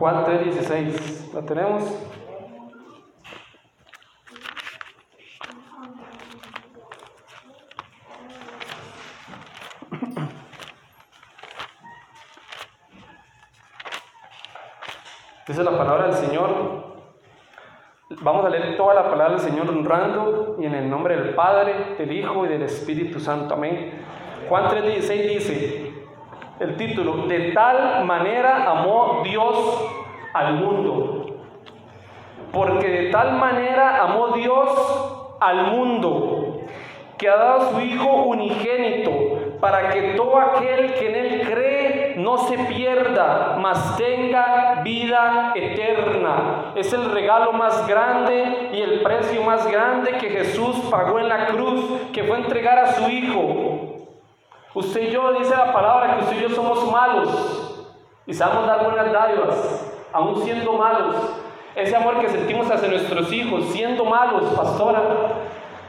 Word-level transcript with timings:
Juan 0.00 0.24
3:16. 0.24 1.32
¿La 1.34 1.42
tenemos? 1.42 1.82
Dice 15.46 15.62
la 15.62 15.76
palabra 15.76 16.06
del 16.06 16.14
Señor. 16.14 16.48
Vamos 18.22 18.46
a 18.46 18.48
leer 18.48 18.78
toda 18.78 18.94
la 18.94 19.10
palabra 19.10 19.34
del 19.34 19.40
Señor 19.40 19.68
honrando 19.68 20.56
y 20.58 20.64
en 20.64 20.76
el 20.76 20.88
nombre 20.88 21.18
del 21.18 21.34
Padre, 21.34 21.96
del 21.98 22.12
Hijo 22.12 22.46
y 22.46 22.48
del 22.48 22.62
Espíritu 22.62 23.20
Santo. 23.20 23.52
Amén. 23.52 24.00
Juan 24.48 24.70
3:16 24.70 25.28
dice, 25.28 25.89
el 26.60 26.76
título, 26.76 27.26
de 27.26 27.52
tal 27.52 28.04
manera 28.04 28.70
amó 28.70 29.22
Dios 29.24 29.90
al 30.34 30.54
mundo. 30.54 31.26
Porque 32.52 32.86
de 32.86 33.10
tal 33.10 33.32
manera 33.38 34.02
amó 34.02 34.28
Dios 34.28 35.36
al 35.40 35.68
mundo, 35.68 36.60
que 37.16 37.28
ha 37.28 37.36
dado 37.36 37.60
a 37.60 37.70
su 37.70 37.80
Hijo 37.80 38.12
unigénito, 38.24 39.10
para 39.58 39.90
que 39.90 40.14
todo 40.14 40.38
aquel 40.38 40.92
que 40.94 41.08
en 41.08 41.14
Él 41.14 41.48
cree 41.48 42.14
no 42.18 42.36
se 42.38 42.58
pierda, 42.58 43.56
mas 43.58 43.96
tenga 43.96 44.80
vida 44.82 45.52
eterna. 45.54 46.72
Es 46.74 46.92
el 46.92 47.10
regalo 47.10 47.52
más 47.52 47.86
grande 47.86 48.70
y 48.74 48.82
el 48.82 49.00
precio 49.00 49.42
más 49.42 49.66
grande 49.70 50.12
que 50.18 50.28
Jesús 50.28 50.76
pagó 50.90 51.18
en 51.18 51.28
la 51.28 51.46
cruz, 51.46 51.84
que 52.12 52.24
fue 52.24 52.36
entregar 52.36 52.78
a 52.78 52.92
su 52.92 53.08
Hijo. 53.08 53.99
Usted 54.72 55.08
y 55.08 55.10
yo, 55.10 55.32
dice 55.32 55.56
la 55.56 55.72
palabra, 55.72 56.16
que 56.16 56.24
usted 56.24 56.36
y 56.38 56.42
yo 56.42 56.50
somos 56.50 56.90
malos 56.92 57.80
y 58.24 58.32
sabemos 58.32 58.68
dar 58.68 58.84
buenas 58.84 59.12
dádivas, 59.12 59.92
aún 60.12 60.42
siendo 60.42 60.74
malos. 60.74 61.16
Ese 61.74 61.96
amor 61.96 62.20
que 62.20 62.28
sentimos 62.28 62.70
hacia 62.70 62.88
nuestros 62.88 63.32
hijos, 63.32 63.64
siendo 63.72 64.04
malos, 64.04 64.44
pastora, 64.56 65.02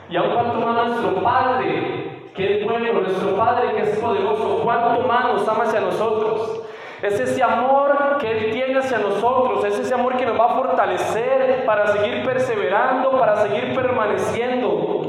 y 0.10 0.16
aún 0.16 0.32
cuanto 0.34 0.54
más 0.66 0.88
nuestro 0.88 1.24
Padre, 1.24 2.30
que 2.34 2.60
es 2.60 2.66
bueno, 2.66 3.02
nuestro 3.02 3.36
Padre 3.36 3.76
que 3.76 3.84
es 3.84 4.00
poderoso, 4.00 4.62
cuánto 4.64 5.08
más 5.08 5.26
nos 5.26 5.48
ama 5.48 5.64
hacia 5.66 5.82
nosotros. 5.82 6.62
Es 7.04 7.20
ese 7.20 7.44
amor 7.44 8.18
que 8.20 8.32
Él 8.32 8.52
tiene 8.52 8.80
hacia 8.80 8.98
nosotros, 8.98 9.64
es 9.64 9.78
ese 9.78 9.94
amor 9.94 10.18
que 10.18 10.26
nos 10.26 10.40
va 10.40 10.46
a 10.46 10.56
fortalecer 10.56 11.66
para 11.68 11.88
seguir 11.88 12.24
perseverando, 12.24 13.12
para 13.12 13.38
seguir 13.38 13.76
permaneciendo. 13.76 15.01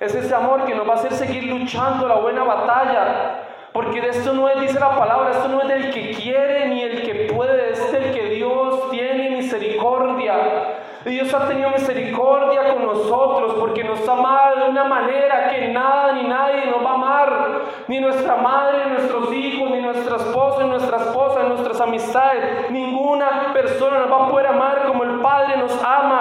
Es 0.00 0.14
ese 0.14 0.34
amor 0.34 0.64
que 0.64 0.74
nos 0.74 0.88
va 0.88 0.94
a 0.94 0.96
hacer 0.96 1.12
seguir 1.12 1.44
luchando 1.44 2.08
la 2.08 2.14
buena 2.14 2.42
batalla. 2.42 3.44
Porque 3.70 4.00
de 4.00 4.08
esto 4.08 4.32
no 4.32 4.48
es, 4.48 4.58
dice 4.58 4.80
la 4.80 4.96
palabra, 4.96 5.30
esto 5.30 5.46
no 5.48 5.60
es 5.60 5.68
del 5.68 5.90
que 5.92 6.12
quiere 6.12 6.68
ni 6.68 6.82
el 6.82 7.02
que 7.02 7.30
puede, 7.30 7.72
es 7.72 7.92
del 7.92 8.10
que 8.14 8.30
Dios 8.30 8.90
tiene 8.90 9.28
misericordia. 9.28 10.78
Y 11.04 11.10
Dios 11.10 11.32
ha 11.34 11.46
tenido 11.46 11.68
misericordia 11.68 12.72
con 12.72 12.86
nosotros 12.86 13.56
porque 13.60 13.84
nos 13.84 14.08
ha 14.08 14.12
amado 14.12 14.56
de 14.64 14.70
una 14.70 14.84
manera 14.84 15.50
que 15.50 15.68
nada 15.68 16.12
ni 16.12 16.26
nadie 16.26 16.64
nos 16.66 16.82
va 16.82 16.90
a 16.90 16.94
amar. 16.94 17.60
Ni 17.86 18.00
nuestra 18.00 18.36
madre, 18.36 18.86
ni 18.86 18.92
nuestros 18.92 19.32
hijos, 19.34 19.70
ni 19.70 19.82
nuestra 19.82 20.16
esposa, 20.16 20.62
ni 20.62 20.70
nuestra 20.70 20.96
esposa, 20.96 21.42
ni 21.42 21.48
nuestras 21.50 21.78
amistades. 21.78 22.70
Ninguna 22.70 23.52
persona 23.52 23.98
nos 23.98 24.10
va 24.10 24.24
a 24.24 24.30
poder 24.30 24.46
amar 24.46 24.84
como 24.86 25.04
el 25.04 25.20
Padre 25.20 25.58
nos 25.58 25.72
ama. 25.84 26.19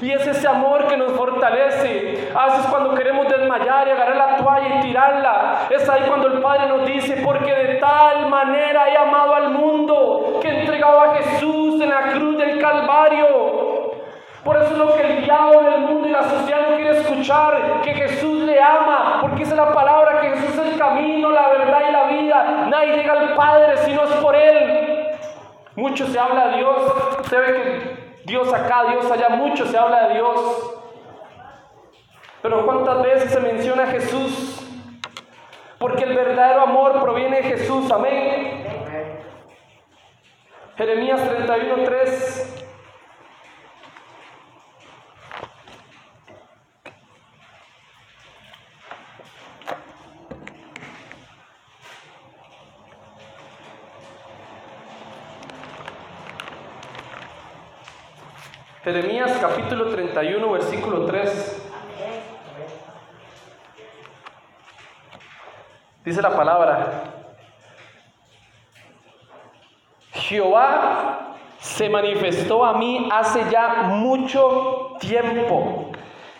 Y 0.00 0.12
es 0.12 0.24
ese 0.26 0.46
amor 0.46 0.86
que 0.86 0.96
nos 0.96 1.12
fortalece. 1.12 2.30
A 2.34 2.46
veces 2.46 2.66
cuando 2.66 2.94
queremos 2.94 3.26
desmayar 3.28 3.88
y 3.88 3.90
agarrar 3.90 4.16
la 4.16 4.36
toalla 4.36 4.76
y 4.76 4.80
tirarla, 4.80 5.66
es 5.70 5.88
ahí 5.88 6.02
cuando 6.06 6.28
el 6.28 6.40
Padre 6.40 6.68
nos 6.68 6.86
dice, 6.86 7.20
porque 7.24 7.52
de 7.52 7.74
tal 7.76 8.28
manera 8.28 8.88
he 8.88 8.96
amado 8.96 9.34
al 9.34 9.50
mundo 9.50 10.38
que 10.40 10.48
he 10.48 10.60
entregado 10.60 11.00
a 11.00 11.14
Jesús 11.16 11.80
en 11.80 11.90
la 11.90 12.12
cruz 12.12 12.38
del 12.38 12.60
Calvario. 12.60 13.26
Por 14.44 14.56
eso 14.56 14.66
es 14.66 14.78
lo 14.78 14.94
que 14.94 15.02
el 15.02 15.24
diablo 15.24 15.62
del 15.62 15.80
mundo 15.80 16.08
y 16.08 16.12
la 16.12 16.22
sociedad 16.22 16.60
no 16.70 16.76
quiere 16.76 17.00
escuchar, 17.00 17.80
que 17.82 17.92
Jesús 17.92 18.44
le 18.44 18.62
ama, 18.62 19.18
porque 19.20 19.42
esa 19.42 19.52
es 19.52 19.58
la 19.58 19.72
palabra, 19.72 20.20
que 20.20 20.30
Jesús 20.30 20.58
es 20.58 20.72
el 20.72 20.78
camino, 20.78 21.30
la 21.30 21.48
verdad 21.48 21.82
y 21.88 21.92
la 21.92 22.04
vida. 22.04 22.66
Nadie 22.70 22.96
llega 22.96 23.14
al 23.14 23.34
Padre 23.34 23.76
si 23.78 23.92
no 23.92 24.04
es 24.04 24.12
por 24.12 24.36
Él. 24.36 25.08
Mucho 25.74 26.06
se 26.06 26.18
habla 26.18 26.48
de 26.48 26.56
Dios, 26.58 26.94
usted 27.20 27.38
ve 27.38 27.52
que 27.52 28.07
Dios 28.28 28.52
acá, 28.52 28.84
Dios 28.90 29.10
allá, 29.10 29.30
mucho 29.30 29.66
se 29.66 29.76
habla 29.76 30.08
de 30.08 30.14
Dios. 30.14 30.74
Pero 32.42 32.64
¿cuántas 32.66 33.02
veces 33.02 33.32
se 33.32 33.40
menciona 33.40 33.84
a 33.84 33.86
Jesús? 33.86 34.60
Porque 35.78 36.04
el 36.04 36.14
verdadero 36.14 36.60
amor 36.60 37.00
proviene 37.00 37.38
de 37.38 37.42
Jesús, 37.44 37.90
amén. 37.90 38.66
Jeremías 40.76 41.26
31, 41.26 41.84
3. 41.84 42.67
Jeremías 58.88 59.36
capítulo 59.38 59.90
31, 59.90 60.50
versículo 60.50 61.04
3. 61.04 61.70
Dice 66.06 66.22
la 66.22 66.34
palabra, 66.34 67.02
Jehová 70.12 71.36
se 71.58 71.90
manifestó 71.90 72.64
a 72.64 72.78
mí 72.78 73.10
hace 73.12 73.44
ya 73.50 73.82
mucho 73.90 74.96
tiempo, 75.00 75.90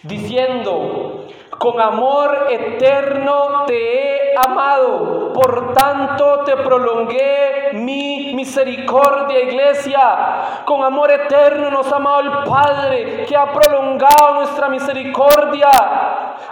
diciendo, 0.02 1.26
con 1.58 1.78
amor 1.78 2.46
eterno 2.48 3.66
te 3.66 4.30
he 4.30 4.34
amado, 4.38 5.17
por 5.38 5.72
tanto 5.72 6.40
te 6.40 6.56
prolongué 6.56 7.70
mi 7.74 8.34
misericordia, 8.34 9.40
iglesia. 9.40 10.64
Con 10.64 10.82
amor 10.82 11.12
eterno 11.12 11.70
nos 11.70 11.92
ha 11.92 11.96
amado 11.96 12.20
el 12.20 12.30
Padre, 12.50 13.24
que 13.24 13.36
ha 13.36 13.52
prolongado 13.52 14.34
nuestra 14.34 14.68
misericordia, 14.68 15.70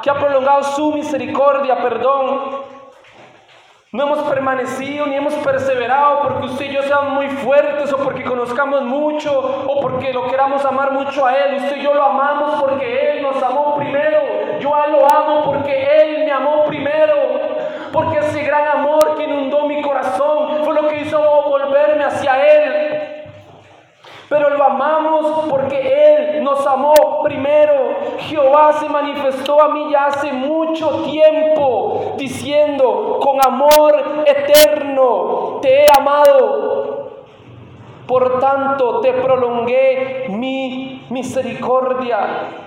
que 0.00 0.08
ha 0.08 0.14
prolongado 0.14 0.62
su 0.62 0.92
misericordia, 0.92 1.82
perdón. 1.82 2.76
No 3.90 4.04
hemos 4.04 4.18
permanecido 4.28 5.06
ni 5.06 5.16
hemos 5.16 5.34
perseverado 5.34 6.20
porque 6.22 6.46
usted 6.46 6.66
y 6.66 6.74
yo 6.74 6.82
seamos 6.82 7.14
muy 7.14 7.28
fuertes 7.28 7.92
o 7.92 7.96
porque 7.96 8.22
conozcamos 8.22 8.82
mucho 8.82 9.64
o 9.66 9.80
porque 9.80 10.12
lo 10.12 10.28
queramos 10.28 10.64
amar 10.64 10.92
mucho 10.92 11.26
a 11.26 11.34
Él. 11.34 11.56
Usted 11.56 11.78
y 11.78 11.82
yo 11.82 11.92
lo 11.92 12.04
amamos 12.04 12.60
porque 12.60 13.10
Él 13.10 13.22
nos 13.22 13.42
amó 13.42 13.74
primero. 13.76 14.20
Yo 14.60 14.72
a 14.74 14.86
lo 14.86 15.10
amo 15.10 15.44
porque 15.46 15.72
Él 16.02 16.24
me 16.24 16.30
amó 16.30 16.64
primero. 16.66 17.35
Porque 17.96 18.18
ese 18.18 18.42
gran 18.42 18.68
amor 18.68 19.14
que 19.16 19.24
inundó 19.24 19.66
mi 19.66 19.80
corazón 19.80 20.64
fue 20.66 20.74
lo 20.74 20.86
que 20.86 21.00
hizo 21.00 21.18
volverme 21.48 22.04
hacia 22.04 22.46
Él. 22.46 23.24
Pero 24.28 24.50
lo 24.50 24.62
amamos 24.62 25.46
porque 25.48 26.34
Él 26.36 26.44
nos 26.44 26.66
amó 26.66 27.22
primero. 27.24 27.96
Jehová 28.18 28.74
se 28.74 28.86
manifestó 28.90 29.62
a 29.62 29.68
mí 29.68 29.88
ya 29.90 30.08
hace 30.08 30.30
mucho 30.30 31.04
tiempo, 31.04 32.12
diciendo, 32.18 33.18
con 33.22 33.40
amor 33.40 34.24
eterno 34.26 35.60
te 35.62 35.84
he 35.84 35.86
amado. 35.98 37.12
Por 38.06 38.40
tanto 38.40 39.00
te 39.00 39.14
prolongué 39.14 40.26
mi 40.28 41.06
misericordia. 41.08 42.65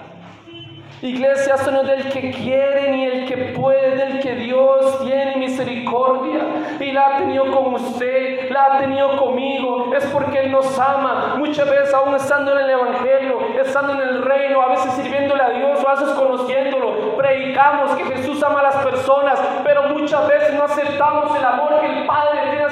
Iglesia, 1.01 1.55
esto 1.55 1.71
no 1.71 1.81
es 1.81 1.87
del 1.87 2.09
que 2.11 2.31
quiere 2.31 2.91
ni 2.91 3.05
el 3.05 3.25
que 3.25 3.53
puede, 3.57 3.95
del 3.95 4.19
que 4.19 4.35
Dios 4.35 4.99
tiene 5.05 5.37
misericordia. 5.37 6.41
Y 6.79 6.91
la 6.91 7.07
ha 7.07 7.17
tenido 7.19 7.49
con 7.51 7.75
usted, 7.75 8.51
la 8.51 8.65
ha 8.65 8.79
tenido 8.79 9.15
conmigo. 9.17 9.93
Es 9.95 10.05
porque 10.07 10.39
Él 10.39 10.51
nos 10.51 10.77
ama. 10.77 11.35
Muchas 11.37 11.69
veces 11.69 11.93
aún 11.93 12.15
estando 12.15 12.51
en 12.51 12.65
el 12.65 12.69
Evangelio, 12.71 13.39
estando 13.61 13.93
en 13.93 14.01
el 14.01 14.21
reino, 14.23 14.61
a 14.61 14.69
veces 14.69 14.91
sirviéndole 14.93 15.41
a 15.41 15.49
Dios 15.51 15.79
o 15.81 15.87
a 15.87 15.95
veces 15.95 16.09
conociéndolo. 16.15 17.15
Predicamos 17.15 17.91
que 17.95 18.03
Jesús 18.03 18.43
ama 18.43 18.59
a 18.59 18.63
las 18.63 18.75
personas, 18.77 19.39
pero 19.63 19.83
muchas 19.83 20.27
veces 20.27 20.53
no 20.53 20.63
aceptamos 20.63 21.33
el 21.37 21.45
amor 21.45 21.79
que 21.79 21.87
el 21.87 22.05
Padre 22.05 22.41
tiene 22.49 22.68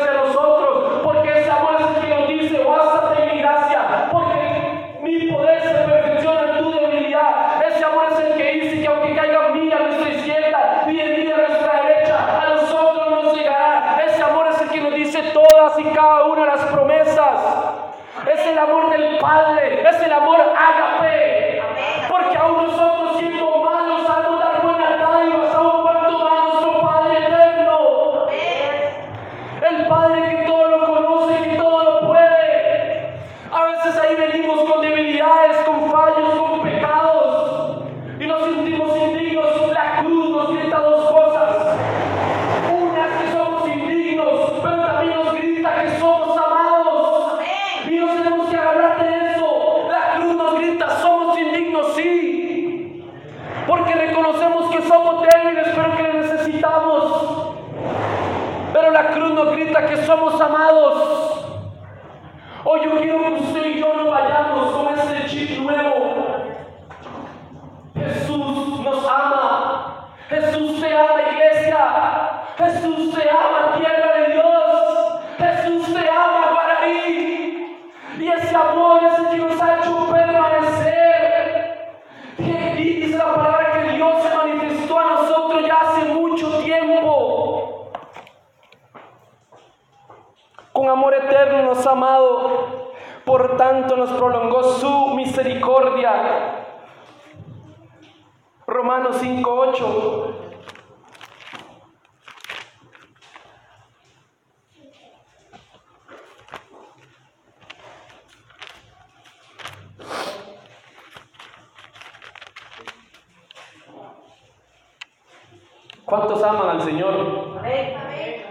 la 58.98 59.12
cruz 59.12 59.32
nos 59.32 59.52
grita 59.52 59.86
que 59.86 59.98
somos 59.98 60.42
amados. 60.42 61.46
Hoy 62.64 62.80
yo 62.84 63.00
quiero 63.00 63.22
que 63.26 63.34
usted 63.44 63.66
y 63.66 63.80
yo 63.80 63.94
no 63.94 64.10
vayamos 64.10 64.72
con 64.72 64.88
ese 64.98 65.28
chip 65.28 65.60
nuevo. 65.60 66.16
Jesús 67.94 68.80
nos 68.80 69.08
ama. 69.08 70.08
Jesús 70.30 70.82
te 70.82 70.92
ama, 70.92 71.22
iglesia. 71.32 71.78
Jesús 72.58 73.14
te 73.14 73.30
ama, 73.30 73.57
eterno 91.68 91.74
nos 91.74 91.88
ha 91.88 91.92
amado. 91.92 92.94
Por 93.26 93.58
tanto 93.58 93.98
nos 93.98 94.12
prolongó 94.12 94.64
su 94.76 95.08
misericordia. 95.16 96.64
Romanos 98.66 99.18
5:8. 99.22 100.34
¿Cuántos 116.06 116.42
aman 116.42 116.70
al 116.70 116.82
Señor? 116.82 117.60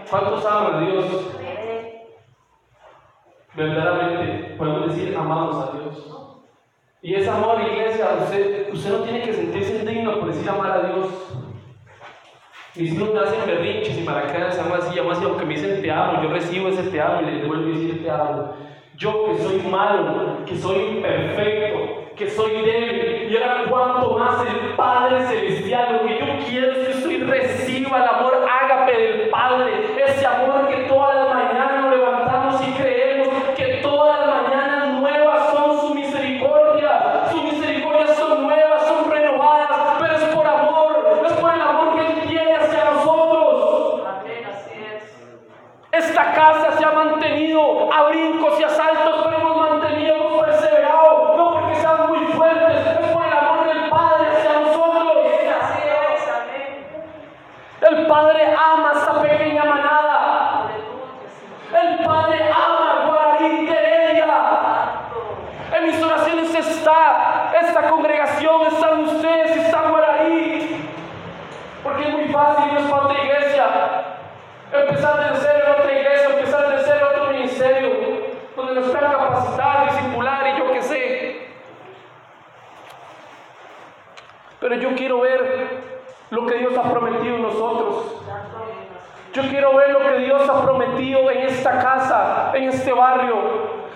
¿Cuántos 0.09 0.45
aman 0.45 0.75
a 0.75 0.79
Dios? 0.81 1.36
Verdaderamente 3.57 4.53
podemos 4.55 4.95
decir 4.95 5.17
amamos 5.17 5.55
a 5.55 5.71
Dios. 5.75 6.13
Y 7.01 7.15
ese 7.15 7.27
amor, 7.27 7.59
iglesia, 7.59 8.09
usted, 8.21 8.71
usted 8.71 8.91
no 8.91 8.99
tiene 8.99 9.21
que 9.23 9.33
sentirse 9.33 9.79
indigno 9.79 10.19
por 10.19 10.27
decir 10.27 10.47
amar 10.47 10.71
a 10.73 10.81
Dios. 10.81 11.07
Mis 12.75 12.93
hijos 12.93 13.11
me 13.11 13.19
hacen 13.19 13.39
berrinches 13.47 13.97
y 13.97 14.03
maracadas, 14.03 14.55
se 14.55 14.61
llama 14.61 14.75
así, 14.75 14.95
llama 14.95 15.13
así, 15.13 15.23
aunque 15.25 15.45
me 15.45 15.55
dicen 15.55 15.81
te 15.81 15.91
amo, 15.91 16.21
yo 16.21 16.29
recibo 16.29 16.69
ese 16.69 16.83
te 16.83 17.01
amo 17.01 17.21
y 17.21 17.25
les 17.25 17.41
devuelvo 17.41 17.69
decir 17.69 18.03
te 18.03 18.11
amo. 18.11 18.53
Yo 18.95 19.25
que 19.25 19.37
soy 19.39 19.57
malo, 19.63 20.45
que 20.45 20.55
soy 20.55 20.77
imperfecto, 20.97 22.13
que 22.15 22.29
soy 22.29 22.51
débil, 22.61 23.31
y 23.31 23.37
ahora 23.37 23.65
cuanto 23.67 24.19
más 24.19 24.45
el 24.45 24.75
Padre 24.75 25.25
Celestial, 25.25 25.93
lo 25.93 26.07
que 26.07 26.19
yo 26.19 26.45
quiero 26.47 26.71
es 26.73 26.87
que 26.89 26.93
usted 26.93 27.27
reciba 27.27 27.97
el 27.97 28.03
amor 28.03 28.45
ágape 28.61 28.91
del 28.95 29.29
Padre, 29.29 29.95
ese 30.05 30.27
amor 30.27 30.67
que 30.67 30.83
todas 30.83 31.15
las 31.15 31.33
mañanas 31.33 31.85
nos 31.85 31.95
levantamos 31.95 32.67
y 32.67 32.71
creemos 32.73 33.27
que 33.55 33.79
todas 33.83 34.19
las 34.19 34.43
mañanas 34.43 34.99
nuevas 34.99 35.51
son 35.51 35.79
su 35.79 35.93
misericordia, 35.93 37.25
sus 37.31 37.43
misericordias 37.43 38.15
son 38.15 38.43
nuevas, 38.43 38.87
son 38.87 39.11
renovadas, 39.11 39.97
pero 39.99 40.15
es 40.15 40.23
por 40.25 40.45
amor, 40.47 41.21
es 41.25 41.33
por 41.33 41.53
el 41.53 41.61
amor 41.61 41.95
que 41.95 42.01
Él 42.01 42.27
tiene 42.27 42.55
hacia 42.55 42.85
nosotros. 42.85 44.01
Esta 45.91 46.33
casa 46.33 46.77
se 46.77 46.85
ha 46.85 46.91
mantenido 46.91 47.91
a 47.91 48.09
brincos 48.09 48.59
y 48.59 48.63
a 48.63 48.69
saltos, 48.69 49.21
pero 49.25 49.37
hemos 49.37 49.57
mantenido, 49.57 50.15
hemos 50.15 50.45
perseverado, 50.45 51.35
no 51.35 51.53
porque 51.53 51.75
sean 51.75 52.07
muy 52.07 52.19
fuertes, 52.27 52.85
es 53.01 53.07
por 53.11 53.25
el 53.25 53.33
amor 53.33 53.67
del 53.67 53.89
Padre 53.89 54.27
hacia 54.29 54.59
nosotros. 54.59 54.77
El 57.89 58.05
Padre 58.05 58.53
ama 58.53 58.91
a 58.91 58.93
esta 58.93 59.21
pequeña 59.21 59.63
manada. 59.63 60.67
El 61.71 62.05
Padre 62.05 62.51
ama 62.51 62.91
a 62.91 63.05
Guararí 63.07 63.65
de 63.65 63.71
Heredia. 63.71 64.33
En 65.77 65.85
mis 65.87 66.03
oraciones 66.03 66.53
está 66.53 67.53
esta 67.59 67.89
congregación, 67.89 68.67
están 68.67 68.99
ustedes, 69.05 69.57
está 69.57 69.89
Guararí. 69.89 70.89
Porque 71.83 72.03
es 72.03 72.13
muy 72.13 72.25
fácil 72.25 72.65
irnos 72.67 72.91
para 72.91 73.03
otra 73.03 73.23
iglesia. 73.23 73.65
Empezar 74.73 75.31
de 75.31 75.39
cero 75.39 75.63
en 75.65 75.81
otra 75.81 75.93
iglesia, 75.93 76.29
empezar 76.29 76.69
de 76.69 76.83
cero 76.83 77.07
en 77.09 77.19
otro 77.21 77.33
ministerio, 77.33 77.89
donde 78.55 78.73
nos 78.75 78.89
puedan 78.89 79.11
capacitar, 79.13 79.91
discipular 79.91 80.47
y 80.47 80.57
yo 80.57 80.71
qué 80.73 80.81
sé. 80.81 81.47
Pero 84.59 84.75
yo 84.75 84.95
quiero 84.95 85.21
ver 85.21 85.67
lo 86.29 86.45
que 86.45 86.57
Dios 86.57 86.77
ha 86.77 86.91
prometido 86.91 87.35
en 87.35 87.41
nosotros. 87.41 88.21
Yo 89.33 89.43
quiero 89.43 89.75
ver 89.75 89.91
lo 89.91 89.99
que 89.99 90.17
Dios 90.19 90.49
ha 90.49 90.61
en 91.29 91.47
esta 91.47 91.79
casa, 91.79 92.51
en 92.53 92.69
este 92.69 92.91
barrio. 92.93 93.35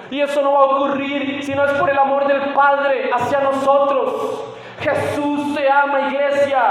Y 0.10 0.22
eso 0.22 0.42
no 0.42 0.54
va 0.54 0.60
a 0.60 0.63
ocurrir 0.63 1.44
si 1.44 1.56
no 1.56 1.66
es 1.66 1.72
por 1.74 1.89
el 1.89 1.98
amor 1.98 2.28
del 2.28 2.54
Padre 2.54 3.10
hacia 3.13 3.39
nosotros. 3.39 4.44
Jesús 4.80 5.56
te 5.56 5.69
ama, 5.69 6.10
iglesia. 6.10 6.62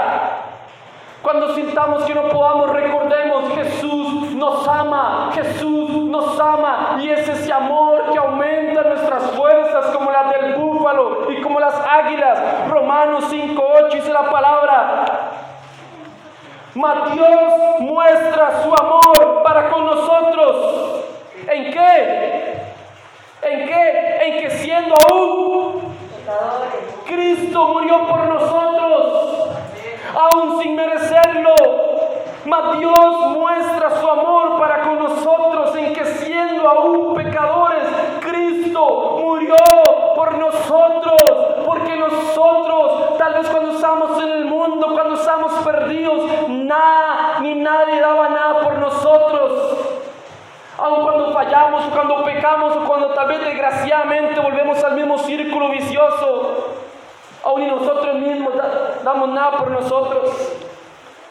Cuando 1.21 1.53
sintamos 1.53 2.03
que 2.03 2.15
no 2.15 2.29
podamos, 2.29 2.71
recordemos, 2.71 3.53
Jesús 3.53 4.31
nos 4.33 4.67
ama, 4.67 5.29
Jesús 5.33 5.89
nos 5.91 6.39
ama 6.39 6.97
y 6.99 7.09
es 7.09 7.27
ese 7.29 7.53
amor 7.53 8.11
que 8.11 8.17
aumenta 8.17 8.81
nuestras 8.81 9.31
fuerzas 9.31 9.85
como 9.95 10.11
las 10.11 10.31
del 10.31 10.55
búfalo 10.55 11.31
y 11.31 11.41
como 11.41 11.59
las 11.59 11.75
águilas. 11.85 12.67
Romanos 12.69 13.31
5.8 13.31 13.93
dice 13.93 14.11
la 14.11 14.29
palabra. 14.31 15.30
Mas 16.73 17.13
Dios 17.13 17.53
muestra 17.79 18.63
su 18.63 18.73
amor 18.73 19.43
para 19.43 19.69
con 19.69 19.85
nosotros. 19.85 21.05
¿En 21.47 21.71
qué? 21.71 22.63
¿En 23.41 23.67
qué? 23.67 24.19
En 24.21 24.41
que 24.41 24.49
siendo 24.51 24.95
aún 25.09 25.95
Cristo 27.05 27.67
murió 27.67 28.07
por 28.07 28.25
nosotros, 28.25 29.49
aún 30.15 30.61
sin 30.61 30.75
merecerlo. 30.75 31.55
Mas 32.45 32.79
Dios 32.79 33.27
muestra 33.37 33.99
su 33.99 34.07
amor 34.09 34.57
para 34.57 34.81
con 34.81 34.99
nosotros 34.99 35.75
en 35.75 35.93
que 35.93 36.05
siendo 36.05 36.67
aún 36.67 37.13
pecadores, 37.15 37.83
Cristo 38.21 39.17
murió 39.21 39.55
por 40.15 40.37
nosotros, 40.37 41.21
porque 41.65 41.95
nosotros, 41.97 43.17
tal 43.17 43.33
vez 43.35 43.47
cuando 43.49 43.71
estamos 43.71 44.23
en 44.23 44.29
el 44.29 44.45
mundo, 44.45 44.87
cuando 44.93 45.15
estamos 45.15 45.51
perdidos, 45.63 46.49
nada 46.49 47.39
ni 47.41 47.55
nadie 47.55 47.99
daba 47.99 48.29
nada 48.29 48.61
por 48.61 48.77
nosotros. 48.77 49.77
Aun 50.77 51.03
cuando 51.03 51.31
fallamos, 51.31 51.85
o 51.85 51.89
cuando 51.91 52.23
pecamos, 52.23 52.75
o 52.75 52.83
cuando 52.85 53.09
tal 53.09 53.27
vez 53.27 53.50
desgraciadamente 53.65 54.39
volvemos 54.39 54.83
al 54.83 54.95
mismo 54.95 55.17
círculo 55.19 55.69
vicioso, 55.69 56.67
aún 57.43 57.61
ni 57.61 57.67
nosotros 57.67 58.15
mismos 58.15 58.55
da- 58.57 58.99
damos 59.03 59.29
nada 59.29 59.57
por 59.57 59.69
nosotros. 59.69 60.31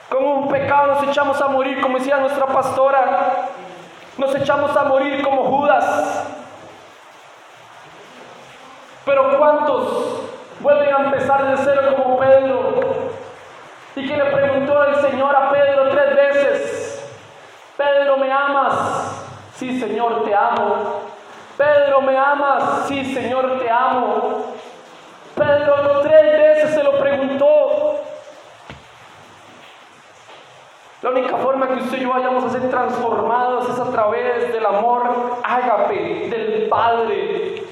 Con 0.09 0.25
un 0.25 0.49
pecado 0.49 0.87
nos 0.95 1.03
echamos 1.05 1.41
a 1.41 1.49
morir, 1.49 1.81
como 1.81 1.99
decía 1.99 2.19
nuestra 2.19 2.47
pastora, 2.47 3.49
nos 4.17 4.35
echamos 4.35 4.77
a 4.77 4.85
morir 4.85 5.23
como 5.23 5.45
Judas. 5.45 6.25
Pero 9.05 9.39
¿cuántos 9.39 10.21
vuelven 10.61 10.95
a 10.95 10.99
empezar 11.07 11.45
de 11.51 11.57
cero 11.65 11.95
como 11.97 12.19
Pedro? 12.19 12.75
Y 13.97 14.07
que 14.07 14.17
le 14.17 14.25
preguntó 14.27 14.85
el 14.85 14.97
Señor 14.97 15.35
a 15.35 15.51
Pedro 15.51 15.89
tres 15.91 16.15
veces, 16.15 17.11
Pedro, 17.77 18.17
¿me 18.19 18.31
amas? 18.33 19.25
Sí, 19.57 19.81
Señor, 19.81 20.23
te 20.25 20.35
amo. 20.35 21.00
Pedro, 21.61 22.01
¿me 22.01 22.17
amas? 22.17 22.87
Sí, 22.89 23.13
Señor, 23.13 23.59
te 23.59 23.69
amo. 23.69 24.47
Pedro 25.35 26.01
tres 26.01 26.39
veces 26.39 26.71
se 26.75 26.83
lo 26.83 26.99
preguntó. 26.99 28.01
La 31.03 31.11
única 31.11 31.37
forma 31.37 31.69
que 31.69 31.83
usted 31.83 31.99
y 31.99 32.01
yo 32.01 32.09
vayamos 32.09 32.45
a 32.45 32.49
ser 32.49 32.71
transformados 32.71 33.69
es 33.69 33.79
a 33.79 33.91
través 33.91 34.51
del 34.55 34.65
amor 34.65 35.03
ágape 35.43 36.31
del 36.31 36.67
Padre. 36.71 37.63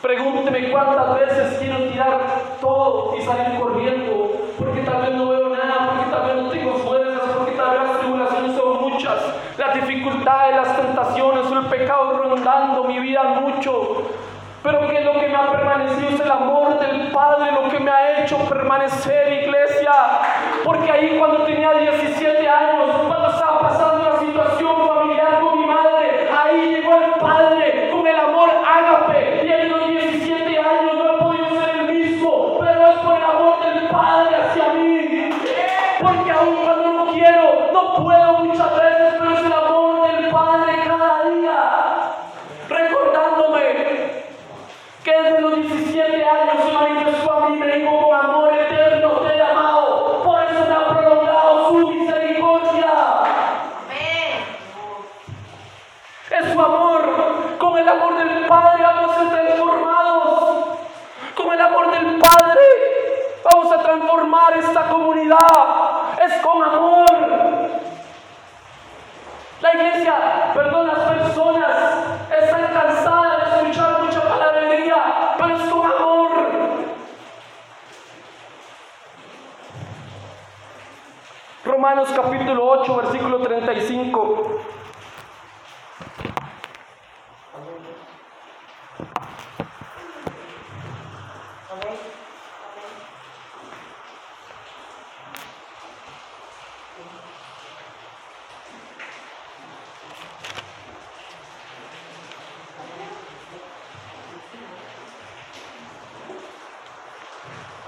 Pregúnteme 0.00 0.70
cuántas 0.70 1.20
veces 1.20 1.58
quiero 1.58 1.76
tirar 1.90 2.20
todo 2.58 3.14
y 3.18 3.20
salir 3.20 3.60
corriendo, 3.60 4.30
porque 4.58 4.80
tal 4.80 5.02
vez 5.02 5.14
no 5.14 5.28
veo 5.28 5.41
las 9.58 9.74
dificultades, 9.74 10.56
las 10.56 10.76
tentaciones 10.76 11.50
el 11.50 11.66
pecado 11.66 12.18
rondando 12.18 12.84
mi 12.84 12.98
vida 12.98 13.22
mucho. 13.24 14.10
Pero 14.62 14.88
que 14.88 15.00
lo 15.00 15.18
que 15.18 15.28
me 15.28 15.34
ha 15.34 15.50
permanecido 15.50 16.10
es 16.10 16.20
el 16.20 16.30
amor 16.30 16.78
del 16.78 17.10
Padre, 17.10 17.50
lo 17.52 17.68
que 17.68 17.80
me 17.80 17.90
ha 17.90 18.22
hecho 18.22 18.38
permanecer, 18.48 19.44
iglesia. 19.44 19.92
Porque 20.64 20.90
ahí 20.90 21.18
cuando 21.18 21.42
tenía 21.42 21.72
17 21.72 22.48
años, 22.48 22.90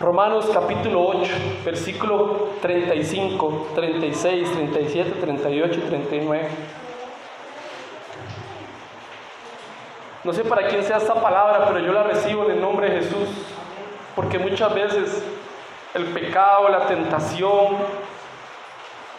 Romanos 0.00 0.50
capítulo 0.52 1.06
8, 1.06 1.32
versículo 1.64 2.48
35, 2.60 3.68
36, 3.76 4.52
37, 4.52 5.10
38 5.20 5.72
y 5.72 5.82
39. 5.82 6.48
No 10.24 10.32
sé 10.32 10.42
para 10.42 10.66
quién 10.66 10.82
sea 10.82 10.96
esta 10.96 11.14
palabra, 11.14 11.66
pero 11.68 11.78
yo 11.78 11.92
la 11.92 12.02
recibo 12.02 12.44
en 12.46 12.52
el 12.52 12.60
nombre 12.60 12.90
de 12.90 13.02
Jesús, 13.02 13.28
porque 14.16 14.36
muchas 14.40 14.74
veces 14.74 15.22
el 15.94 16.06
pecado, 16.06 16.68
la 16.70 16.86
tentación, 16.86 17.76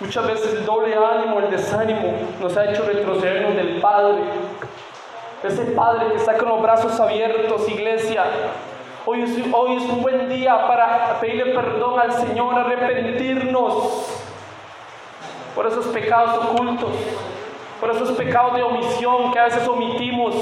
muchas 0.02 0.28
veces 0.28 0.56
el 0.56 0.66
doble 0.66 0.94
ánimo, 0.94 1.40
el 1.40 1.52
desánimo 1.52 2.16
nos 2.42 2.58
ha 2.58 2.70
hecho 2.70 2.84
retrocedernos 2.84 3.56
del 3.56 3.80
Padre. 3.80 4.24
Ese 5.42 5.64
Padre 5.72 6.10
que 6.10 6.16
está 6.18 6.38
con 6.38 6.50
los 6.50 6.62
brazos 6.62 7.00
abiertos, 7.00 7.70
iglesia, 7.70 8.26
Hoy 9.08 9.22
es, 9.22 9.54
hoy 9.54 9.76
es 9.76 9.84
un 9.84 10.02
buen 10.02 10.28
día 10.30 10.68
para 10.68 11.20
pedirle 11.20 11.54
perdón 11.54 12.00
al 12.00 12.12
Señor, 12.12 12.56
arrepentirnos 12.56 14.08
por 15.54 15.68
esos 15.68 15.86
pecados 15.88 16.44
ocultos, 16.44 16.90
por 17.80 17.92
esos 17.92 18.10
pecados 18.14 18.56
de 18.56 18.64
omisión 18.64 19.32
que 19.32 19.38
a 19.38 19.44
veces 19.44 19.68
omitimos. 19.68 20.34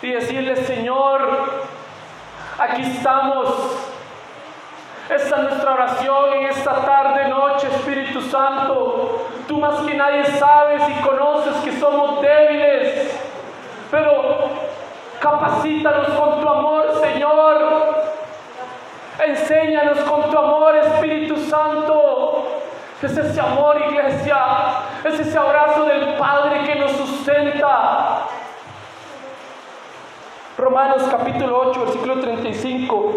Y 0.00 0.12
decirle, 0.12 0.56
Señor, 0.56 1.66
aquí 2.58 2.82
estamos. 2.82 3.48
Esta 5.10 5.36
es 5.36 5.42
nuestra 5.42 5.74
oración 5.74 6.32
en 6.38 6.46
esta 6.46 6.86
tarde, 6.86 7.28
noche, 7.28 7.66
Espíritu 7.66 8.22
Santo. 8.22 9.26
Tú 9.46 9.58
más 9.58 9.80
que 9.80 9.92
nadie 9.92 10.24
sabes 10.24 10.82
y 10.88 11.02
conoces 11.02 11.54
que 11.56 11.78
somos 11.78 12.22
débiles. 12.22 13.14
Pero 13.90 14.65
Capacítanos 15.20 16.08
con 16.10 16.40
tu 16.40 16.48
amor, 16.48 17.00
Señor. 17.00 17.96
Enséñanos 19.26 19.98
con 20.00 20.30
tu 20.30 20.38
amor, 20.38 20.76
Espíritu 20.76 21.36
Santo. 21.36 22.46
Es 23.02 23.16
ese 23.16 23.40
amor, 23.40 23.80
iglesia. 23.88 24.36
Es 25.04 25.18
ese 25.18 25.38
abrazo 25.38 25.84
del 25.84 26.14
Padre 26.16 26.64
que 26.64 26.74
nos 26.76 26.92
sustenta. 26.92 28.26
Romanos 30.58 31.02
capítulo 31.10 31.68
8, 31.70 31.80
versículo 31.80 32.20
35. 32.20 33.12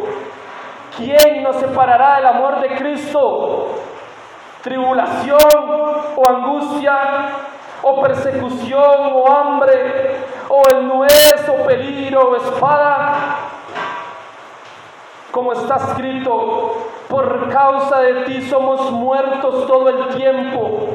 ¿Quién 0.98 1.44
nos 1.44 1.58
separará 1.58 2.18
del 2.18 2.28
amor 2.28 2.62
de 2.62 2.76
Cristo? 2.76 3.70
¿Tribulación 4.62 5.40
o 6.16 6.30
angustia 6.30 7.30
o 7.82 8.02
persecución 8.02 9.12
o 9.14 9.32
hambre 9.32 10.18
o 10.50 10.64
el 10.72 10.88
nuez 10.88 11.48
o 11.48 11.66
peligro 11.66 12.32
o 12.32 12.36
espada. 12.36 13.38
Como 15.32 15.54
está 15.54 15.76
escrito, 15.76 16.88
por 17.08 17.50
causa 17.50 18.02
de 18.02 18.14
ti 18.26 18.42
somos 18.50 18.92
muertos 18.92 19.68
todo 19.68 19.90
el 19.90 20.16
tiempo. 20.16 20.90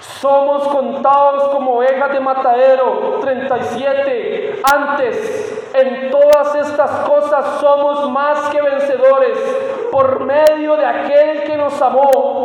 Somos 0.00 0.68
contados 0.68 1.48
como 1.50 1.76
ovejas 1.78 2.12
de 2.12 2.20
matadero. 2.20 3.18
37. 3.20 4.62
Antes, 4.72 5.70
en 5.74 6.10
todas 6.10 6.54
estas 6.54 6.90
cosas 7.08 7.60
somos 7.60 8.10
más 8.10 8.48
que 8.50 8.62
vencedores 8.62 9.38
por 9.90 10.20
medio 10.20 10.76
de 10.76 10.86
aquel 10.86 11.42
que 11.44 11.56
nos 11.56 11.80
amó. 11.82 12.39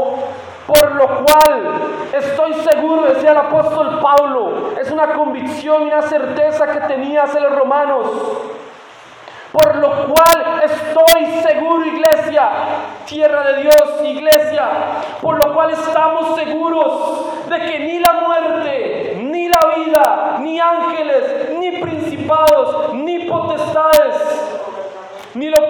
Por 0.65 0.95
lo 0.95 1.07
cual 1.07 1.81
estoy 2.12 2.53
seguro, 2.55 3.03
decía 3.13 3.31
el 3.31 3.38
apóstol 3.38 4.00
Pablo, 4.01 4.72
es 4.79 4.89
una 4.89 5.13
convicción 5.13 5.84
y 5.84 5.88
una 5.88 6.01
certeza 6.01 6.67
que 6.67 6.79
tenía 6.81 7.24
hacia 7.24 7.39
los 7.39 7.55
romanos. 7.55 8.07
Por 9.51 9.75
lo 9.77 10.07
cual 10.07 10.63
estoy 10.63 11.25
seguro, 11.41 11.86
iglesia, 11.86 12.50
tierra 13.05 13.43
de 13.43 13.62
Dios, 13.62 14.01
iglesia, 14.03 14.67
por 15.22 15.38
lo 15.38 15.53
cual 15.53 15.69
estamos 15.69 16.36
seguros 16.36 17.48
de 17.48 17.57
que 17.60 17.79
ni 17.79 18.00
la 18.00 18.13
muerte, 18.13 19.19
ni 19.24 19.48
la 19.48 19.60
vida, 19.77 20.38
ni 20.41 20.60
ángeles, 20.60 21.51
ni 21.57 21.72
principados, 21.79 22.93
ni 22.95 23.19
potestades, 23.19 24.15
ni 25.36 25.48
lo, 25.48 25.67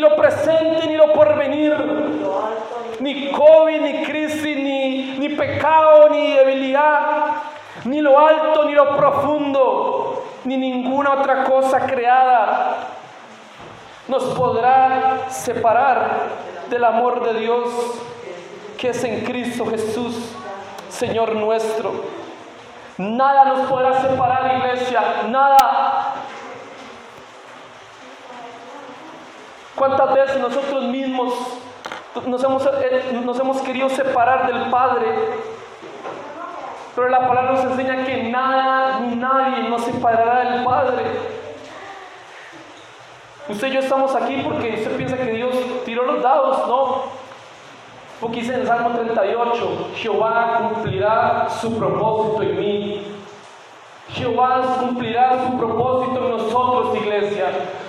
lo 0.00 0.16
presente, 0.16 0.86
ni 0.86 0.96
lo 0.96 1.12
porvenir, 1.12 1.76
ni 2.98 3.30
COVID, 3.30 3.80
ni 3.80 4.04
crisis, 4.04 4.56
ni, 4.56 5.18
ni 5.18 5.28
pecado, 5.30 6.08
ni 6.08 6.34
debilidad, 6.34 7.26
ni 7.84 8.00
lo 8.00 8.18
alto, 8.18 8.64
ni 8.64 8.74
lo 8.74 8.96
profundo, 8.96 10.24
ni 10.44 10.56
ninguna 10.56 11.14
otra 11.14 11.44
cosa 11.44 11.86
creada 11.86 12.88
nos 14.10 14.24
podrá 14.34 15.30
separar 15.30 16.28
del 16.68 16.82
amor 16.84 17.24
de 17.24 17.40
Dios 17.40 17.68
que 18.76 18.88
es 18.88 19.04
en 19.04 19.24
Cristo 19.24 19.66
Jesús, 19.66 20.34
Señor 20.88 21.36
nuestro. 21.36 21.92
Nada 22.98 23.44
nos 23.44 23.68
podrá 23.68 24.00
separar, 24.00 24.56
iglesia, 24.58 25.00
nada. 25.28 25.89
¿Cuántas 29.80 30.12
veces 30.12 30.38
nosotros 30.38 30.84
mismos 30.88 31.32
nos 32.26 32.44
hemos, 32.44 32.66
eh, 32.66 33.18
nos 33.24 33.40
hemos 33.40 33.62
querido 33.62 33.88
separar 33.88 34.46
del 34.46 34.68
Padre. 34.68 35.06
Pero 36.94 37.08
la 37.08 37.26
palabra 37.26 37.52
nos 37.52 37.64
enseña 37.64 38.04
que 38.04 38.24
nada 38.24 39.00
ni 39.00 39.16
nadie 39.16 39.70
nos 39.70 39.82
separará 39.82 40.50
del 40.50 40.64
Padre. 40.64 41.04
Usted 43.48 43.68
y 43.68 43.70
yo 43.70 43.80
estamos 43.80 44.14
aquí 44.14 44.42
porque 44.44 44.74
usted 44.74 44.96
piensa 44.98 45.16
que 45.16 45.30
Dios 45.32 45.54
tiró 45.86 46.04
los 46.04 46.22
dados, 46.22 46.68
no. 46.68 47.04
Porque 48.20 48.40
dice 48.40 48.56
en 48.56 48.66
Salmo 48.66 48.90
38, 48.90 49.92
Jehová 49.94 50.58
cumplirá 50.58 51.48
su 51.48 51.78
propósito 51.78 52.42
en 52.42 52.60
mí. 52.60 53.09
Jehová 54.12 54.76
cumplirá 54.80 55.46
su 55.46 55.56
propósito 55.56 56.24
en 56.24 56.30
nosotros, 56.30 56.96
iglesia. 56.96 57.46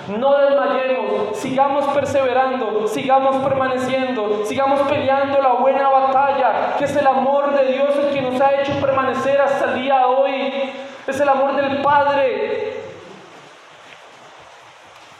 No 0.08 0.38
desmayemos, 0.38 1.36
sigamos 1.36 1.84
perseverando, 1.86 2.86
sigamos 2.86 3.36
permaneciendo, 3.36 4.44
sigamos 4.44 4.80
peleando 4.82 5.40
la 5.40 5.54
buena 5.54 5.88
batalla, 5.88 6.76
que 6.78 6.84
es 6.84 6.96
el 6.96 7.06
amor 7.06 7.52
de 7.58 7.72
Dios 7.72 7.90
el 7.96 8.14
que 8.14 8.22
nos 8.22 8.40
ha 8.40 8.60
hecho 8.60 8.72
permanecer 8.80 9.40
hasta 9.40 9.72
el 9.72 9.82
día 9.82 9.98
de 9.98 10.04
hoy. 10.04 10.72
Es 11.06 11.20
el 11.20 11.28
amor 11.28 11.56
del 11.56 11.82
Padre. 11.82 12.76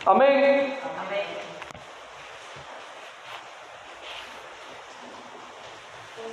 Amén. 0.05 0.79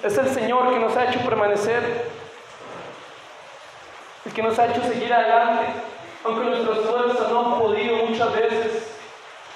Es 0.03 0.17
el 0.17 0.29
Señor 0.29 0.69
que 0.69 0.79
nos 0.79 0.95
ha 0.95 1.09
hecho 1.09 1.19
permanecer, 1.19 2.09
que 4.39 4.47
nos 4.47 4.57
ha 4.57 4.67
hecho 4.67 4.81
seguir 4.83 5.13
adelante 5.13 5.65
aunque 6.23 6.45
nuestras 6.45 6.77
fuerzas 6.79 7.29
no 7.29 7.39
han 7.39 7.59
podido 7.59 8.05
muchas 8.05 8.33
veces, 8.33 8.97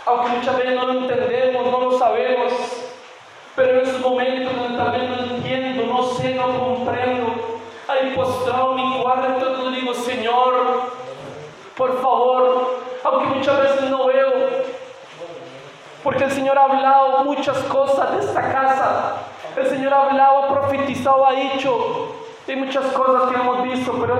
aunque 0.05 0.29
muchas 0.29 0.57
veces 0.57 0.75
no 0.75 0.85
lo 0.87 0.99
entendemos, 0.99 1.71
no 1.71 1.79
lo 1.79 1.97
sabemos, 1.97 2.51
pero 3.55 3.79
en 3.79 3.79
esos 3.79 4.01
momentos 4.01 4.53
donde 4.57 4.77
también 4.77 5.09
no 5.09 5.35
entiendo, 5.35 5.85
no 5.85 6.03
sé, 6.03 6.35
no 6.35 6.57
comprendo, 6.57 7.61
ahí 7.87 8.13
postrado 8.13 8.71
en 8.71 8.89
mi 8.89 9.01
cuarto, 9.01 9.39
yo 9.39 9.71
digo, 9.71 9.93
Señor, 9.93 10.91
por 11.77 12.01
favor, 12.01 12.79
aunque 13.05 13.25
muchas 13.35 13.61
veces 13.61 13.89
no 13.89 14.05
veo, 14.07 14.31
porque 16.03 16.25
el 16.25 16.31
Señor 16.31 16.57
ha 16.57 16.63
hablado 16.63 17.23
muchas 17.23 17.57
cosas 17.63 18.17
de 18.17 18.25
esta 18.25 18.51
casa, 18.51 19.15
el 19.55 19.67
Señor 19.67 19.93
ha 19.93 20.09
hablado, 20.09 20.43
ha 20.43 20.47
profetizado, 20.49 21.25
ha 21.25 21.33
dicho, 21.33 22.22
hay 22.47 22.55
muchas 22.57 22.85
cosas 22.87 23.31
que 23.31 23.35
hemos 23.39 23.63
visto, 23.63 23.93
pero 23.99 24.19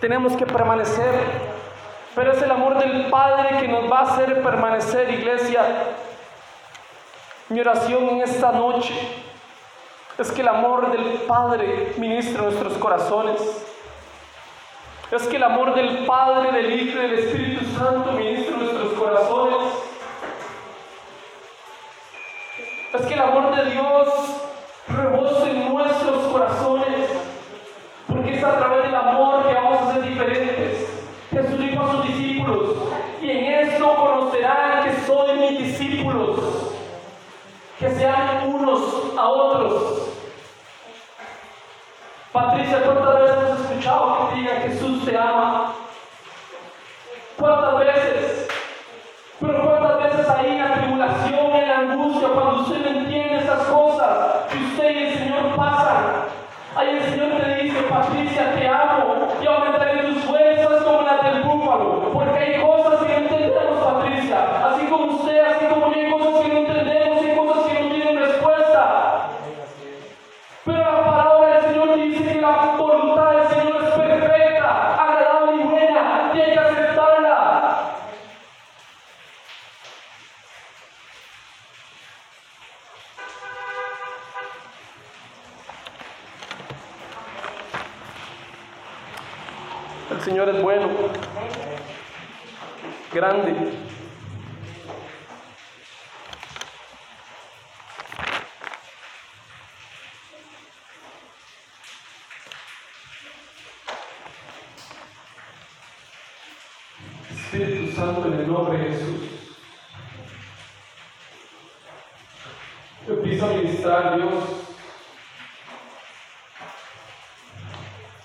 tenemos 0.00 0.34
que 0.34 0.46
permanecer 0.46 1.54
pero 2.14 2.32
es 2.32 2.42
el 2.42 2.50
amor 2.50 2.78
del 2.78 3.06
Padre 3.06 3.58
que 3.58 3.68
nos 3.68 3.90
va 3.90 4.00
a 4.00 4.02
hacer 4.02 4.40
permanecer, 4.42 5.10
iglesia. 5.10 5.62
Mi 7.48 7.60
oración 7.60 8.08
en 8.10 8.20
esta 8.22 8.52
noche 8.52 8.94
es 10.16 10.30
que 10.30 10.42
el 10.42 10.48
amor 10.48 10.92
del 10.92 11.22
Padre 11.26 11.92
ministre 11.96 12.40
nuestros 12.40 12.74
corazones. 12.74 13.40
Es 15.10 15.26
que 15.26 15.36
el 15.36 15.42
amor 15.42 15.74
del 15.74 16.06
Padre, 16.06 16.52
del 16.52 16.72
Hijo 16.72 16.98
y 16.98 17.02
del 17.02 17.18
Espíritu 17.18 17.64
Santo 17.76 18.12
ministre 18.12 18.56
nuestros 18.56 18.92
corazones. 18.92 19.72
Es 22.92 23.06
que 23.06 23.14
el 23.14 23.20
amor 23.20 23.56
de 23.56 23.70
Dios 23.72 24.08
otros. 39.44 40.08
Patricia, 42.32 42.82
¿cuántas 42.84 43.20
veces 43.20 43.36
hemos 43.38 43.60
escuchado 43.60 44.28
que 44.30 44.34
diga 44.36 44.54
Jesús 44.62 45.04
te 45.04 45.16
ama? 45.16 45.74
¿Cuántas 47.38 47.78
veces? 47.78 47.93
Jesús. 108.78 109.34
Yo 113.06 113.46
a 113.46 113.48
ministrar, 113.48 114.16
Dios. 114.16 114.44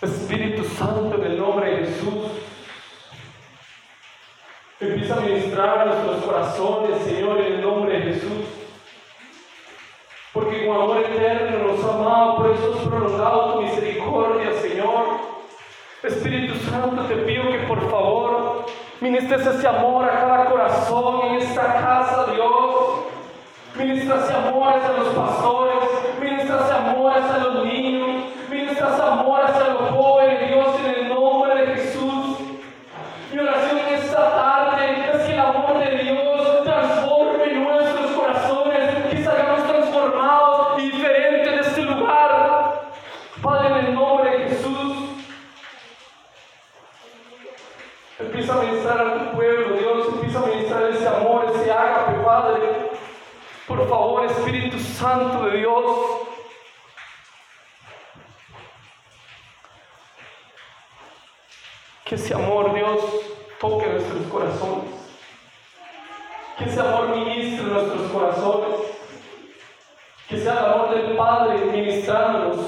Espíritu 0.01 0.63
Santo, 0.63 1.15
en 1.15 1.31
el 1.31 1.37
nombre 1.37 1.69
de 1.69 1.85
Jesús. 1.85 2.25
Empieza 4.79 5.17
a 5.17 5.19
ministrar 5.19 5.85
nuestros 5.85 6.23
corazones, 6.23 7.03
Señor, 7.03 7.41
en 7.41 7.53
el 7.53 7.61
nombre 7.61 7.99
de 7.99 8.13
Jesús. 8.13 8.45
Porque 10.31 10.65
con 10.65 10.75
amor 10.77 10.99
eterno 10.99 11.73
nos 11.73 11.83
ha 11.83 11.93
amado, 11.95 12.37
por 12.37 12.51
eso 12.51 12.73
has 12.73 12.87
prolongado 12.87 13.53
tu 13.55 13.61
misericordia, 13.63 14.53
Señor. 14.53 15.05
Espíritu 16.03 16.55
Santo, 16.69 17.03
te 17.03 17.15
pido 17.17 17.51
que 17.51 17.57
por 17.67 17.89
favor 17.89 18.38
ministres 19.01 19.45
ese 19.45 19.67
amor 19.67 20.09
a 20.09 20.19
cada 20.19 20.45
corazón 20.45 21.27
en 21.27 21.35
esta 21.35 21.61
casa, 21.61 22.25
Dios. 22.33 23.05
Ministra 23.75 24.15
ese 24.15 24.33
amor 24.33 24.73
hacia 24.73 24.91
los 24.91 25.07
pastores, 25.09 25.89
ministra 26.19 26.59
ese 26.65 26.73
amor 26.73 27.13
hacia 27.17 27.37
los 27.37 27.65
niños, 27.65 28.25
ministra 28.49 28.89
ese 28.93 29.01
amor 29.01 29.28
Santo 54.99 55.45
de 55.45 55.59
Dios. 55.59 55.85
Que 62.03 62.15
ese 62.15 62.33
amor, 62.33 62.73
Dios, 62.73 62.99
toque 63.61 63.87
nuestros 63.87 64.27
corazones. 64.27 64.91
Que 66.57 66.65
ese 66.65 66.81
amor 66.81 67.15
ministre 67.15 67.63
nuestros 67.63 68.11
corazones. 68.11 68.75
Que 70.27 70.37
sea 70.37 70.51
el 70.51 70.65
amor 70.65 70.89
del 70.89 71.15
Padre 71.15 71.65
ministrándonos. 71.71 72.59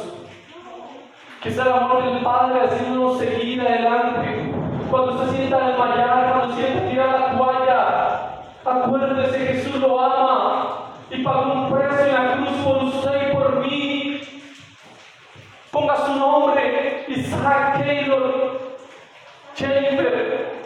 Que 1.44 1.52
sea 1.52 1.66
el 1.66 1.74
amor 1.74 2.06
del 2.06 2.24
Padre 2.24 2.62
haciéndonos 2.62 3.20
seguir 3.20 3.60
adelante. 3.60 4.54
Cuando 4.90 5.26
se 5.26 5.36
sienta 5.36 5.68
desmayar, 5.68 6.32
cuando 6.32 6.56
sienta 6.56 6.90
tirar 6.90 7.20
la 7.20 7.38
toalla, 7.38 8.44
acuérdese 8.64 9.38
Jesús 9.38 9.76
lo 9.82 10.00
ama 10.00 10.51
y 11.12 11.24
pagó 11.24 11.54
un 11.54 11.72
precio 11.74 12.06
en 12.06 12.14
la 12.14 12.36
cruz 12.36 12.50
por 12.64 12.84
usted 12.84 13.30
y 13.30 13.34
por 13.34 13.56
mí. 13.58 14.22
Ponga 15.70 15.98
su 16.06 16.16
nombre, 16.16 17.06
Isaac 17.08 17.80
Taylor, 17.80 18.78
Jennifer. 19.56 20.62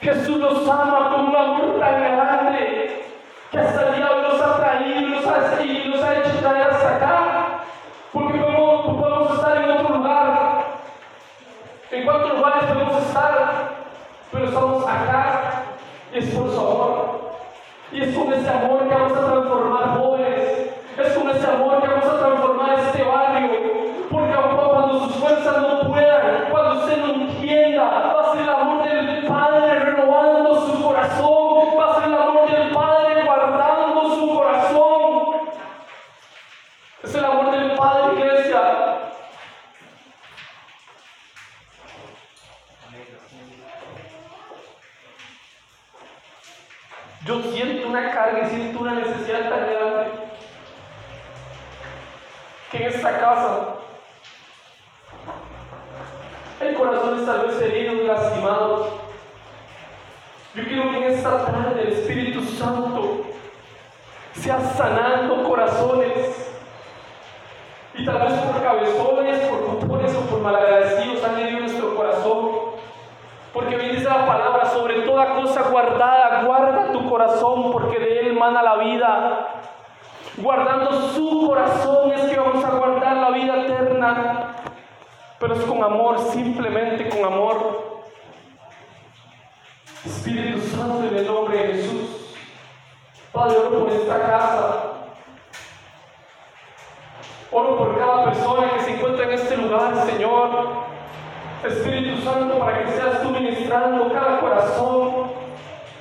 Jesús 0.00 0.38
los 0.38 0.68
ama 0.68 1.10
con 1.10 1.26
un 1.26 1.36
amor 1.36 1.78
tan 1.78 2.00
grande 2.00 3.04
que 3.50 3.58
hasta 3.58 3.88
el 3.88 3.96
diablo 3.96 4.28
los 4.28 4.40
ha 4.40 4.56
traído 4.56 5.00
y 5.00 5.06
los 5.10 5.26
ha, 5.26 5.62
y 5.62 5.84
los 5.84 6.02
ha 6.02 6.18
hecho 6.18 6.38
traer 6.40 6.70
hasta 6.70 6.96
acá. 6.96 7.46
Porque 8.12 8.38
podemos, 8.38 8.96
podemos 8.96 9.34
estar 9.34 9.56
en 9.58 9.70
otro 9.70 9.96
lugar. 9.96 10.64
¿En 11.90 12.04
cuántos 12.04 12.36
lugares 12.36 12.64
podemos 12.64 13.02
estar? 13.06 13.70
Pero 14.32 14.44
estamos 14.44 14.88
acá 14.88 15.62
es 16.12 16.34
por 16.34 16.50
su 16.50 16.60
amor. 16.60 16.89
Y 17.92 18.00
es 18.02 18.14
con 18.14 18.32
ese 18.32 18.48
amor 18.48 18.88
que 18.88 18.94
vamos 18.94 19.12
a 19.12 19.14
transformar 19.14 19.29
sanando 64.58 65.44
corazones. 65.44 66.50
Y 67.94 68.04
tal 68.04 68.20
vez 68.20 68.32
por 68.32 68.62
cabezones, 68.62 69.38
por 69.48 69.60
culpones 69.66 70.14
o 70.16 70.20
por 70.22 70.40
malagradecidos 70.40 71.22
han 71.24 71.38
herido 71.38 71.60
nuestro 71.60 71.94
corazón. 71.94 72.50
Porque 73.52 73.76
bien 73.76 73.92
dice 73.92 74.04
la 74.04 74.26
palabra, 74.26 74.66
sobre 74.66 75.02
toda 75.02 75.34
cosa 75.34 75.62
guardada, 75.62 76.42
guarda 76.44 76.92
tu 76.92 77.08
corazón, 77.08 77.72
porque 77.72 77.98
de 77.98 78.20
él 78.20 78.32
mana 78.34 78.62
la 78.62 78.76
vida. 78.76 79.46
Guardando 80.36 80.92
su 81.10 81.46
corazón 81.46 82.12
es 82.12 82.22
que 82.22 82.38
vamos 82.38 82.64
a 82.64 82.70
guardar 82.70 83.16
la 83.16 83.30
vida 83.30 83.64
eterna. 83.64 84.54
Pero 85.38 85.54
es 85.54 85.64
con 85.64 85.82
amor, 85.82 86.18
simplemente 86.18 87.08
con 87.08 87.24
amor. 87.24 87.90
Espíritu 90.04 90.60
Santo, 90.60 91.04
en 91.08 91.16
el 91.16 91.26
nombre 91.26 91.58
de 91.58 91.74
Jesús. 91.74 92.19
Padre, 93.32 93.58
oro 93.58 93.84
por 93.84 93.92
esta 93.92 94.18
casa. 94.18 94.82
Oro 97.52 97.78
por 97.78 97.98
cada 97.98 98.24
persona 98.24 98.70
que 98.70 98.80
se 98.80 98.90
encuentra 98.94 99.24
en 99.24 99.32
este 99.32 99.56
lugar, 99.56 99.94
Señor. 100.04 100.50
Espíritu 101.64 102.22
Santo, 102.22 102.58
para 102.58 102.84
que 102.84 102.92
seas 102.92 103.22
tú 103.22 103.30
ministrando 103.30 104.12
cada 104.12 104.40
corazón. 104.40 105.30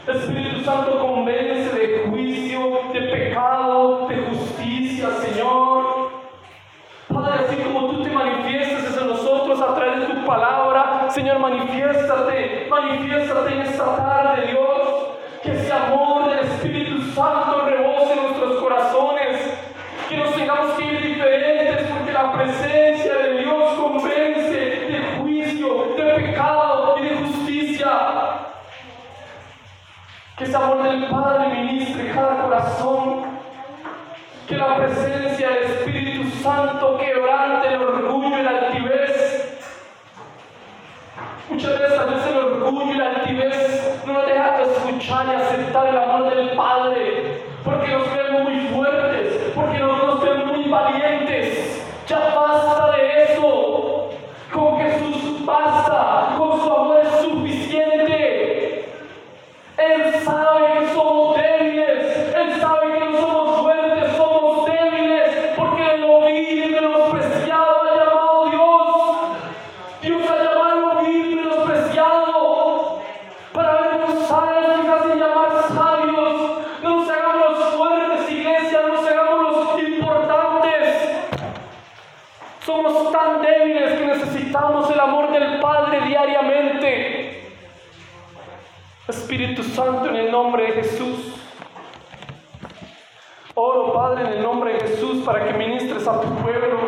Espíritu 0.08 0.63
Santo, 0.63 1.00
convence 1.00 1.78
de 1.78 2.08
juicio, 2.10 2.80
de 2.94 3.02
pecado, 3.02 4.08
de 4.08 4.18
justicia, 4.24 5.10
Señor. 5.12 6.10
Padre, 7.13 7.46
así 7.46 7.56
como 7.58 7.92
tú 7.92 8.04
te 8.04 8.10
manifiestas 8.10 8.98
en 9.02 9.08
nosotros 9.08 9.62
a 9.62 9.76
través 9.76 10.08
de 10.08 10.15
tu 10.15 10.26
palabra, 10.26 11.08
Señor, 11.10 11.38
manifiéstate, 11.38 12.68
manifiéstate 12.70 13.54
en 13.54 13.62
esta 13.62 13.96
tarde, 13.98 14.48
Dios. 14.48 14.68
Que 15.49 15.57
ese 15.57 15.73
amor 15.73 16.29
del 16.29 16.39
Espíritu 16.47 17.01
Santo 17.12 17.65
rebose 17.65 18.15
nuestros 18.15 18.62
corazones. 18.62 19.41
Que 20.07 20.17
nos 20.17 20.35
tengamos 20.35 20.73
que 20.73 20.85
ir 20.85 21.01
diferentes 21.01 21.88
porque 21.88 22.12
la 22.12 22.31
presencia 22.33 23.15
de 23.15 23.39
Dios 23.39 23.73
convence 23.73 24.51
de 24.51 25.17
juicio, 25.17 25.95
de 25.97 26.03
pecado 26.03 26.97
y 26.99 27.03
de 27.03 27.15
justicia. 27.15 27.91
Que 30.38 30.43
ese 30.43 30.55
amor 30.55 30.83
del 30.83 31.09
Padre 31.09 31.63
ministre 31.63 32.12
cada 32.13 32.43
corazón. 32.43 33.25
Que 34.47 34.55
la 34.55 34.77
presencia 34.77 35.49
del 35.49 35.63
Espíritu 35.63 36.29
Santo 36.43 36.95
quebrante 36.99 37.69
el 37.69 37.81
orgullo 37.81 38.38
y 38.38 38.43
la 38.43 38.49
altivez. 38.51 39.39
Muchas 41.49 41.79
veces, 41.79 41.99
a 41.99 42.05
veces 42.05 42.27
el 42.27 42.38
orgullo 42.38 42.93
y 42.93 42.97
la 42.97 43.09
altivez 43.09 44.03
no 44.05 44.13
nos 44.13 44.27
deja 44.27 44.38
escuchar 45.10 45.26
y 45.28 45.41
aceptar 45.41 45.88
el 45.88 45.98
amor 45.98 46.36
del 46.36 46.50
Padre, 46.52 47.41
porque 47.63 47.88
nos 47.88 48.13
vemos 48.13 48.43
muy 48.43 48.67
fuertes, 48.67 49.52
porque 49.56 49.80
nos, 49.80 50.22
vemos 50.22 50.45
muy 50.45 50.69
valientes. 50.69 51.84
Ya 52.08 52.19
basta 52.36 52.88
necesitamos 84.49 84.89
el 84.89 84.99
amor 84.99 85.31
del 85.31 85.59
Padre 85.59 86.01
diariamente. 86.07 87.53
Espíritu 89.07 89.63
Santo, 89.63 90.09
en 90.09 90.15
el 90.15 90.31
nombre 90.31 90.63
de 90.63 90.83
Jesús. 90.83 91.35
Oro, 93.53 93.93
Padre, 93.93 94.25
en 94.25 94.33
el 94.38 94.41
nombre 94.41 94.73
de 94.73 94.79
Jesús, 94.79 95.23
para 95.23 95.45
que 95.45 95.53
ministres 95.53 96.07
a 96.07 96.19
tu 96.21 96.27
pueblo. 96.38 96.79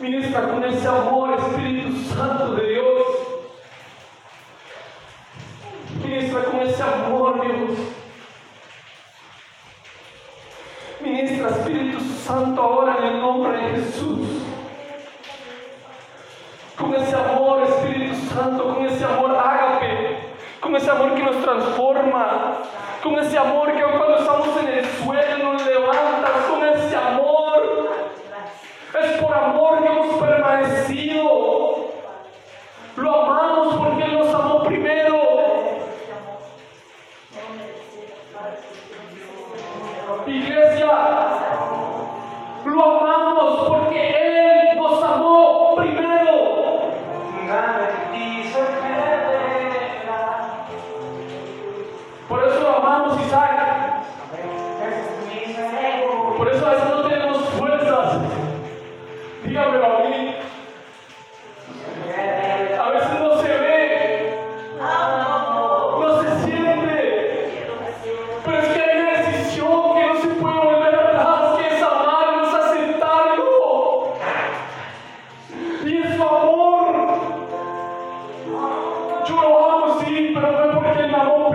Ministra 0.00 0.48
con 0.48 0.64
ese 0.64 0.86
amor, 0.86 1.34
Espíritu 1.34 1.96
Santo 2.14 2.54
de 2.54 2.68
Dios. 2.68 2.93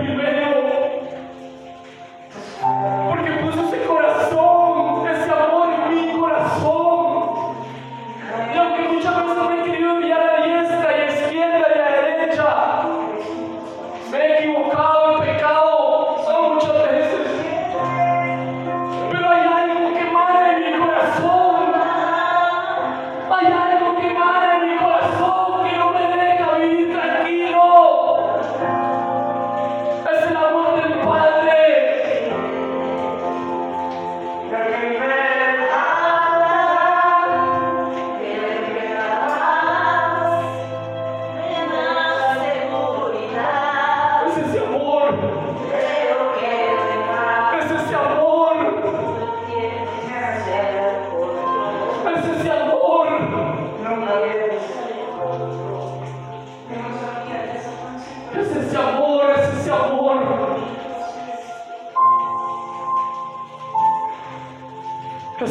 Porque 0.00 0.29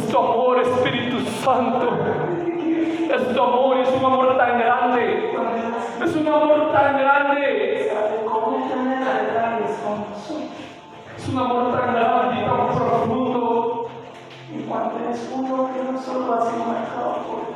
Es 0.09 0.15
tu 0.15 0.21
amor, 0.21 0.59
Espíritu 0.59 1.19
Santo. 1.43 1.87
Es 3.13 3.31
tu 3.31 3.39
amor, 3.43 3.77
es 3.77 3.89
un 3.89 4.03
amor 4.03 4.35
tan 4.39 4.57
grande. 4.57 5.35
Es 6.03 6.15
un 6.15 6.27
amor 6.27 6.71
tan 6.71 6.97
grande. 6.97 7.91
Es 11.15 11.29
un 11.29 11.37
amor 11.37 11.71
tan 11.73 11.93
grande 11.93 12.41
y 12.41 12.43
tan 12.43 12.67
profundo 12.75 13.87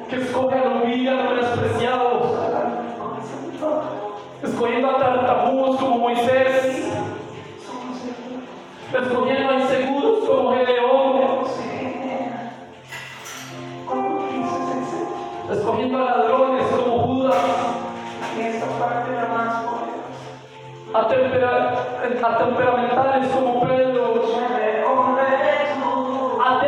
que 0.07 0.15
escoge 0.17 0.52
a 0.52 0.52
los 0.52 0.52
vil 0.52 0.52
y 0.52 0.52
a 0.52 0.52
escogiendo 20.93 21.47
a 21.47 22.93
ladrones 22.95 23.29
como 23.31 23.61
Pedro, 23.61 24.23
a 26.43 26.59